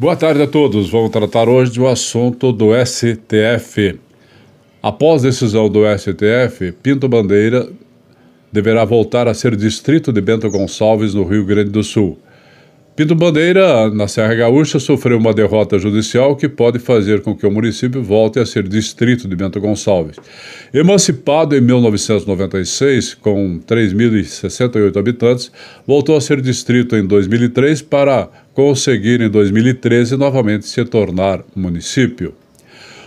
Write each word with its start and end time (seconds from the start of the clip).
Boa 0.00 0.16
tarde 0.16 0.40
a 0.40 0.46
todos. 0.46 0.88
Vamos 0.88 1.10
tratar 1.10 1.46
hoje 1.46 1.78
um 1.78 1.86
assunto 1.86 2.52
do 2.52 2.70
STF. 2.74 4.00
Após 4.82 5.20
decisão 5.20 5.68
do 5.68 5.80
STF, 5.84 6.72
Pinto 6.82 7.06
Bandeira 7.06 7.68
deverá 8.50 8.82
voltar 8.86 9.28
a 9.28 9.34
ser 9.34 9.54
distrito 9.54 10.10
de 10.10 10.22
Bento 10.22 10.48
Gonçalves, 10.48 11.12
no 11.12 11.22
Rio 11.22 11.44
Grande 11.44 11.68
do 11.68 11.82
Sul. 11.84 12.18
Pinto 12.96 13.14
Bandeira, 13.14 13.90
na 13.90 14.08
Serra 14.08 14.34
Gaúcha, 14.34 14.78
sofreu 14.78 15.18
uma 15.18 15.34
derrota 15.34 15.78
judicial 15.78 16.34
que 16.34 16.48
pode 16.48 16.78
fazer 16.78 17.20
com 17.20 17.36
que 17.36 17.46
o 17.46 17.50
município 17.50 18.02
volte 18.02 18.38
a 18.38 18.46
ser 18.46 18.66
distrito 18.66 19.28
de 19.28 19.36
Bento 19.36 19.60
Gonçalves. 19.60 20.16
Emancipado 20.72 21.54
em 21.54 21.60
1996, 21.60 23.14
com 23.14 23.60
3.068 23.66 24.96
habitantes, 24.98 25.52
voltou 25.86 26.16
a 26.16 26.22
ser 26.22 26.40
distrito 26.40 26.96
em 26.96 27.06
2003 27.06 27.82
para 27.82 28.30
conseguir 28.54 29.20
em 29.20 29.28
2013 29.28 30.16
novamente 30.16 30.66
se 30.66 30.84
tornar 30.84 31.42
município. 31.54 32.34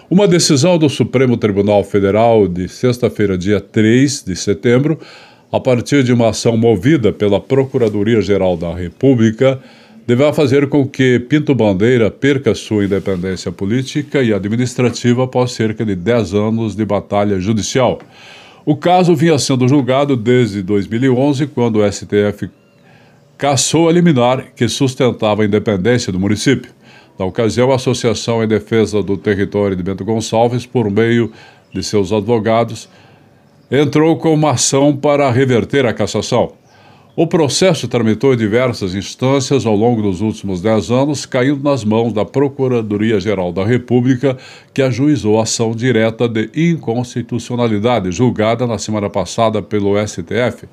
Uma 0.10 0.28
decisão 0.28 0.78
do 0.78 0.90
Supremo 0.90 1.38
Tribunal 1.38 1.84
Federal 1.84 2.48
de 2.48 2.68
sexta-feira, 2.68 3.38
dia 3.38 3.60
3 3.60 4.24
de 4.26 4.36
setembro, 4.36 5.00
a 5.52 5.60
partir 5.60 6.04
de 6.04 6.14
uma 6.14 6.30
ação 6.30 6.58
movida 6.58 7.12
pela 7.12 7.40
Procuradoria-Geral 7.40 8.58
da 8.58 8.76
República, 8.76 9.60
deverá 10.06 10.34
fazer 10.34 10.68
com 10.68 10.88
que 10.88 11.20
Pinto 11.20 11.56
Bandeira 11.56 12.12
perca 12.12 12.54
sua 12.54 12.86
independência 12.86 13.52
política 13.52 14.22
e 14.22 14.34
administrativa 14.34 15.24
após 15.24 15.52
cerca 15.52 15.86
de 15.86 15.96
10 15.96 16.34
anos 16.34 16.76
de 16.76 16.86
batalha 16.86 17.40
judicial. 17.40 18.00
O 18.66 18.76
caso 18.76 19.16
vinha 19.16 19.38
sendo 19.38 19.68
julgado 19.68 20.16
desde 20.16 20.62
2011, 20.62 21.48
quando 21.48 21.80
o 21.80 21.92
STF 21.92 22.50
cassou 23.38 23.90
a 23.90 23.92
liminar 23.92 24.54
que 24.56 24.68
sustentava 24.68 25.44
a 25.44 25.46
independência 25.46 26.12
do 26.12 26.20
município. 26.20 26.72
Na 27.18 27.26
ocasião, 27.26 27.72
a 27.72 27.76
Associação 27.76 28.44
em 28.44 28.48
Defesa 28.48 29.04
do 29.04 29.18
Território 29.18 29.76
de 29.76 29.84
Bento 29.84 30.04
Gonçalves, 30.04 30.66
por 30.66 30.90
meio 30.90 31.32
de 31.72 31.84
seus 31.84 32.12
advogados, 32.12 32.90
entrou 33.70 34.18
com 34.18 34.34
uma 34.34 34.52
ação 34.52 34.96
para 34.96 35.30
reverter 35.30 35.86
a 35.86 35.94
cassação. 35.94 36.54
O 37.16 37.28
processo 37.28 37.88
tramitou 37.88 38.34
em 38.34 38.38
diversas 38.38 38.96
instâncias 38.96 39.68
ao 39.68 39.76
longo 39.76 40.02
dos 40.02 40.20
últimos 40.20 40.62
dez 40.62 40.90
anos, 40.90 41.28
caindo 41.28 41.64
nas 41.64 41.84
mãos 41.84 42.12
da 42.12 42.26
Procuradoria-Geral 42.26 43.54
da 43.54 43.64
República, 43.64 44.36
que 44.74 44.82
ajuizou 44.82 45.40
a 45.40 45.44
ação 45.44 45.74
direta 45.74 46.28
de 46.28 46.50
inconstitucionalidade, 46.56 48.12
julgada 48.12 48.66
na 48.66 48.80
semana 48.80 49.12
passada 49.12 49.62
pelo 49.62 49.96
STF. 50.08 50.68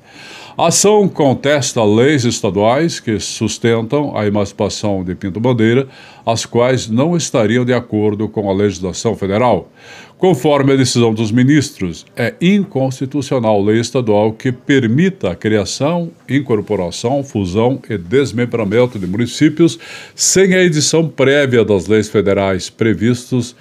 A 0.57 0.69
ação 0.69 1.07
contesta 1.07 1.83
leis 1.83 2.25
estaduais 2.25 2.99
que 2.99 3.19
sustentam 3.19 4.17
a 4.17 4.25
emancipação 4.25 5.03
de 5.03 5.13
Pinto 5.13 5.39
Bandeira, 5.39 5.87
as 6.25 6.45
quais 6.45 6.87
não 6.87 7.15
estariam 7.15 7.63
de 7.65 7.73
acordo 7.73 8.27
com 8.27 8.49
a 8.49 8.53
legislação 8.53 9.15
federal. 9.15 9.71
Conforme 10.17 10.73
a 10.73 10.75
decisão 10.75 11.13
dos 11.13 11.31
ministros, 11.31 12.05
é 12.15 12.33
inconstitucional 12.39 13.59
lei 13.59 13.79
estadual 13.79 14.31
que 14.31 14.51
permita 14.51 15.31
a 15.31 15.35
criação, 15.35 16.11
incorporação, 16.29 17.23
fusão 17.23 17.81
e 17.89 17.97
desmembramento 17.97 18.99
de 18.99 19.07
municípios 19.07 19.79
sem 20.13 20.53
a 20.53 20.63
edição 20.63 21.09
prévia 21.09 21.65
das 21.65 21.87
leis 21.87 22.07
federais 22.07 22.69
previstos 22.69 23.55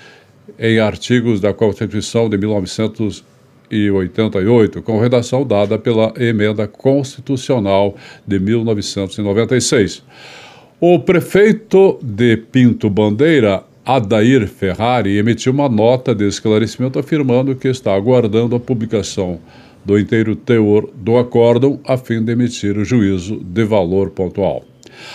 em 0.59 0.79
artigos 0.79 1.41
da 1.41 1.55
Constituição 1.55 2.29
de 2.29 2.37
1988, 2.37 4.83
com 4.83 5.01
redação 5.01 5.47
dada 5.47 5.79
pela 5.79 6.13
Emenda 6.19 6.69
Constitucional 6.69 7.97
de 8.27 8.39
1996. 8.39 10.03
O 10.83 10.99
prefeito 10.99 11.99
de 12.03 12.39
Pinto 12.39 12.89
Bandeira 12.89 13.63
Adair 13.85 14.49
Ferrari 14.49 15.19
emitiu 15.19 15.53
uma 15.53 15.69
nota 15.69 16.15
de 16.15 16.27
esclarecimento 16.27 16.99
afirmando 16.99 17.55
que 17.55 17.69
está 17.69 17.95
aguardando 17.95 18.57
a 18.57 18.61
publicação 18.61 19.39
do 19.85 19.99
inteiro 19.99 20.35
teor 20.35 20.89
do 20.95 21.19
acórdão 21.19 21.79
a 21.85 21.99
fim 21.99 22.25
de 22.25 22.33
emitir 22.33 22.79
o 22.79 22.85
juízo 22.85 23.37
de 23.45 23.63
valor 23.63 24.09
pontual. 24.09 24.65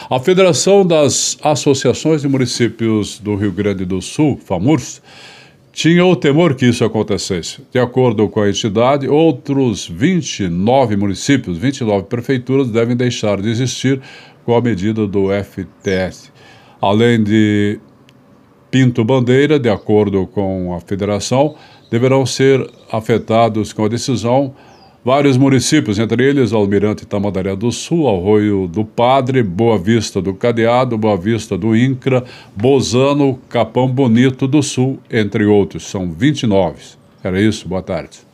A 0.07 0.19
Federação 0.19 0.85
das 0.85 1.35
Associações 1.41 2.21
de 2.21 2.27
Municípios 2.27 3.17
do 3.17 3.33
Rio 3.33 3.51
Grande 3.51 3.85
do 3.85 3.99
Sul, 4.03 4.39
FAMURS, 4.45 5.01
tinha 5.73 6.05
o 6.05 6.15
temor 6.15 6.53
que 6.53 6.67
isso 6.67 6.85
acontecesse. 6.85 7.61
De 7.73 7.79
acordo 7.79 8.29
com 8.29 8.39
a 8.39 8.49
entidade, 8.49 9.09
outros 9.09 9.87
29 9.87 10.95
municípios, 10.95 11.57
29 11.57 12.05
prefeituras 12.05 12.69
devem 12.69 12.95
deixar 12.95 13.41
de 13.41 13.49
existir 13.49 13.99
com 14.45 14.55
a 14.55 14.61
medida 14.61 15.07
do 15.07 15.27
FTS. 15.29 16.31
Além 16.81 17.23
de 17.23 17.79
Pinto 18.69 19.03
Bandeira, 19.03 19.57
de 19.57 19.69
acordo 19.69 20.27
com 20.27 20.75
a 20.75 20.79
federação, 20.79 21.55
deverão 21.89 22.25
ser 22.25 22.69
afetados 22.91 23.73
com 23.73 23.85
a 23.85 23.87
decisão 23.87 24.53
vários 25.03 25.37
municípios, 25.37 25.99
entre 25.99 26.27
eles 26.27 26.51
Almirante 26.51 27.05
Tamandaré 27.05 27.55
do 27.55 27.71
Sul, 27.71 28.09
Arroio 28.09 28.67
do 28.67 28.83
Padre, 28.83 29.43
Boa 29.43 29.77
Vista 29.77 30.19
do 30.19 30.33
Cadeado, 30.33 30.97
Boa 30.97 31.15
Vista 31.15 31.55
do 31.55 31.75
Incra, 31.75 32.23
Bozano, 32.55 33.39
Capão 33.47 33.87
Bonito 33.87 34.47
do 34.47 34.63
Sul, 34.63 34.99
entre 35.09 35.45
outros. 35.45 35.83
São 35.83 36.11
29. 36.11 36.75
Era 37.23 37.39
isso, 37.39 37.67
boa 37.67 37.83
tarde. 37.83 38.24